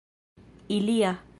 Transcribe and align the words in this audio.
ilia 0.67 1.13